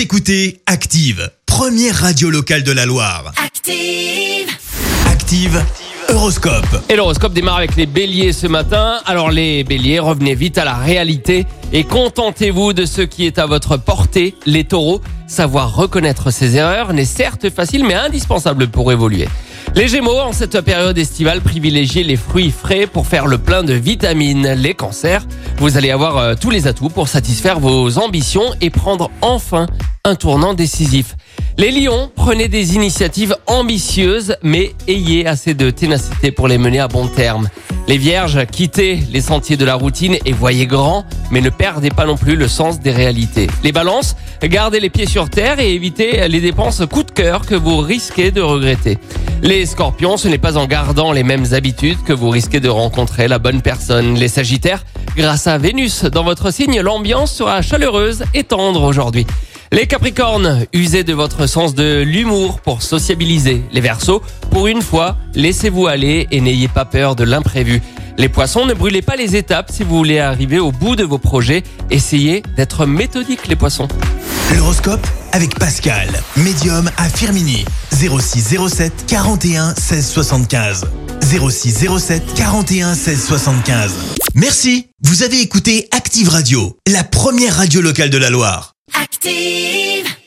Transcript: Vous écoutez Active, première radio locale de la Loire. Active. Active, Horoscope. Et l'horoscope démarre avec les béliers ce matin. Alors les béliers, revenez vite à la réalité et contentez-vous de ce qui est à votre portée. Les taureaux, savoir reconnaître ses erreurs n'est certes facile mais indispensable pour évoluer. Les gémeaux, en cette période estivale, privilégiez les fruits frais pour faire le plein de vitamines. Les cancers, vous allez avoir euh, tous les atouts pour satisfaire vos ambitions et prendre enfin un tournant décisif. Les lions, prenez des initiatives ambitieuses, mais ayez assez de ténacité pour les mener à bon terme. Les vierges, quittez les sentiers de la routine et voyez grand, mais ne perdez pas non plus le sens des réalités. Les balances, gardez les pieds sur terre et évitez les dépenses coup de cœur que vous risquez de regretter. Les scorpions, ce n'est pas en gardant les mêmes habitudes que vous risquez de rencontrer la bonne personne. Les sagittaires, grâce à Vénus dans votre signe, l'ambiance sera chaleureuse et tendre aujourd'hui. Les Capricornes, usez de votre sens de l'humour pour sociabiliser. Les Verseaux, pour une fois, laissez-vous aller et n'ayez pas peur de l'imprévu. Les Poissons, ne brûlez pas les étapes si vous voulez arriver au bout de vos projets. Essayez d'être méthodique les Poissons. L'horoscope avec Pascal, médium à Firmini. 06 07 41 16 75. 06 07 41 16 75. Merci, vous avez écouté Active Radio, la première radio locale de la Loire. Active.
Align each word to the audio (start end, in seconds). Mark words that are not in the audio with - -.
Vous 0.00 0.04
écoutez 0.04 0.62
Active, 0.64 1.30
première 1.44 1.94
radio 1.94 2.30
locale 2.30 2.62
de 2.62 2.72
la 2.72 2.86
Loire. 2.86 3.34
Active. 3.36 4.48
Active, 5.06 5.62
Horoscope. 6.08 6.64
Et 6.88 6.96
l'horoscope 6.96 7.34
démarre 7.34 7.58
avec 7.58 7.76
les 7.76 7.84
béliers 7.84 8.32
ce 8.32 8.46
matin. 8.46 9.00
Alors 9.04 9.30
les 9.30 9.62
béliers, 9.62 9.98
revenez 9.98 10.34
vite 10.34 10.56
à 10.56 10.64
la 10.64 10.72
réalité 10.72 11.44
et 11.74 11.84
contentez-vous 11.84 12.72
de 12.72 12.86
ce 12.86 13.02
qui 13.02 13.26
est 13.26 13.38
à 13.38 13.44
votre 13.44 13.76
portée. 13.76 14.34
Les 14.46 14.64
taureaux, 14.64 15.02
savoir 15.26 15.76
reconnaître 15.76 16.30
ses 16.30 16.56
erreurs 16.56 16.94
n'est 16.94 17.04
certes 17.04 17.50
facile 17.50 17.84
mais 17.84 17.92
indispensable 17.92 18.68
pour 18.68 18.92
évoluer. 18.92 19.28
Les 19.74 19.86
gémeaux, 19.86 20.18
en 20.18 20.32
cette 20.32 20.62
période 20.62 20.98
estivale, 20.98 21.42
privilégiez 21.42 22.02
les 22.04 22.16
fruits 22.16 22.50
frais 22.50 22.86
pour 22.86 23.06
faire 23.06 23.26
le 23.26 23.38
plein 23.38 23.62
de 23.62 23.74
vitamines. 23.74 24.54
Les 24.54 24.74
cancers, 24.74 25.26
vous 25.58 25.76
allez 25.76 25.90
avoir 25.90 26.16
euh, 26.16 26.34
tous 26.40 26.50
les 26.50 26.66
atouts 26.66 26.88
pour 26.88 27.06
satisfaire 27.06 27.60
vos 27.60 27.98
ambitions 27.98 28.54
et 28.60 28.70
prendre 28.70 29.10
enfin 29.20 29.66
un 30.04 30.14
tournant 30.14 30.54
décisif. 30.54 31.16
Les 31.58 31.70
lions, 31.70 32.10
prenez 32.14 32.48
des 32.48 32.74
initiatives 32.74 33.36
ambitieuses, 33.46 34.34
mais 34.42 34.72
ayez 34.88 35.26
assez 35.26 35.52
de 35.52 35.68
ténacité 35.70 36.30
pour 36.30 36.48
les 36.48 36.56
mener 36.56 36.80
à 36.80 36.88
bon 36.88 37.06
terme. 37.06 37.48
Les 37.86 37.98
vierges, 37.98 38.46
quittez 38.46 39.00
les 39.10 39.20
sentiers 39.20 39.58
de 39.58 39.64
la 39.64 39.74
routine 39.74 40.16
et 40.24 40.32
voyez 40.32 40.66
grand, 40.66 41.04
mais 41.30 41.42
ne 41.42 41.50
perdez 41.50 41.90
pas 41.90 42.06
non 42.06 42.16
plus 42.16 42.36
le 42.36 42.48
sens 42.48 42.80
des 42.80 42.92
réalités. 42.92 43.48
Les 43.62 43.72
balances, 43.72 44.16
gardez 44.42 44.80
les 44.80 44.88
pieds 44.88 45.06
sur 45.06 45.28
terre 45.28 45.60
et 45.60 45.74
évitez 45.74 46.26
les 46.28 46.40
dépenses 46.40 46.82
coup 46.90 47.02
de 47.02 47.10
cœur 47.10 47.44
que 47.44 47.54
vous 47.54 47.78
risquez 47.78 48.30
de 48.30 48.40
regretter. 48.40 48.96
Les 49.42 49.66
scorpions, 49.66 50.16
ce 50.16 50.28
n'est 50.28 50.38
pas 50.38 50.56
en 50.56 50.66
gardant 50.66 51.12
les 51.12 51.24
mêmes 51.24 51.52
habitudes 51.52 52.02
que 52.06 52.12
vous 52.14 52.30
risquez 52.30 52.60
de 52.60 52.68
rencontrer 52.68 53.28
la 53.28 53.38
bonne 53.38 53.60
personne. 53.60 54.14
Les 54.14 54.28
sagittaires, 54.28 54.84
grâce 55.16 55.46
à 55.46 55.58
Vénus 55.58 56.04
dans 56.04 56.24
votre 56.24 56.50
signe, 56.52 56.80
l'ambiance 56.80 57.32
sera 57.32 57.60
chaleureuse 57.60 58.24
et 58.32 58.44
tendre 58.44 58.82
aujourd'hui. 58.82 59.26
Les 59.72 59.86
Capricornes, 59.86 60.66
usez 60.72 61.04
de 61.04 61.12
votre 61.12 61.46
sens 61.46 61.76
de 61.76 62.02
l'humour 62.02 62.60
pour 62.60 62.82
sociabiliser. 62.82 63.62
Les 63.70 63.80
Verseaux, 63.80 64.20
pour 64.50 64.66
une 64.66 64.82
fois, 64.82 65.16
laissez-vous 65.34 65.86
aller 65.86 66.26
et 66.32 66.40
n'ayez 66.40 66.66
pas 66.66 66.84
peur 66.84 67.14
de 67.14 67.22
l'imprévu. 67.22 67.80
Les 68.18 68.28
Poissons, 68.28 68.66
ne 68.66 68.74
brûlez 68.74 69.00
pas 69.00 69.14
les 69.14 69.36
étapes 69.36 69.70
si 69.72 69.84
vous 69.84 69.96
voulez 69.96 70.18
arriver 70.18 70.58
au 70.58 70.72
bout 70.72 70.96
de 70.96 71.04
vos 71.04 71.18
projets. 71.18 71.62
Essayez 71.88 72.42
d'être 72.56 72.84
méthodique 72.84 73.46
les 73.46 73.54
Poissons. 73.54 73.86
L'horoscope 74.56 75.06
avec 75.30 75.56
Pascal, 75.56 76.08
médium 76.36 76.90
à 76.96 77.08
Firmini. 77.08 77.64
06 77.92 78.56
07 78.68 79.04
41 79.06 79.76
16 79.76 80.08
75. 80.10 80.86
06 81.22 81.86
07 81.96 82.34
41 82.34 82.94
16 82.96 83.24
75. 83.24 83.92
Merci, 84.34 84.88
vous 85.04 85.22
avez 85.22 85.40
écouté 85.40 85.86
Active 85.92 86.28
Radio, 86.28 86.76
la 86.88 87.04
première 87.04 87.54
radio 87.56 87.80
locale 87.80 88.10
de 88.10 88.18
la 88.18 88.30
Loire. 88.30 88.74
Active. 88.94 90.19